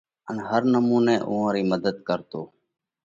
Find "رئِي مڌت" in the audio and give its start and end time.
1.53-1.95